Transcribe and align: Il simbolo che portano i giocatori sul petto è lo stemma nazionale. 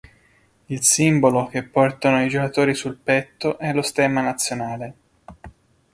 Il 0.65 0.81
simbolo 0.83 1.45
che 1.45 1.61
portano 1.61 2.25
i 2.25 2.27
giocatori 2.27 2.73
sul 2.73 2.95
petto 2.97 3.59
è 3.59 3.71
lo 3.71 3.83
stemma 3.83 4.21
nazionale. 4.21 4.93